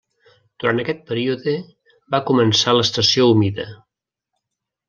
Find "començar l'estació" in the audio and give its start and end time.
2.31-3.31